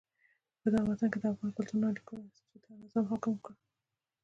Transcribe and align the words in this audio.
پدغه 0.61 0.83
وطن 0.89 1.07
کې 1.11 1.19
د 1.21 1.25
افغان 1.33 1.51
کلتور 1.57 1.77
نا 1.81 1.89
لیکلو 1.97 2.23
اساساتو 2.31 2.79
نظم 2.81 3.05
حاکم 3.11 3.35
کړی. 3.45 3.57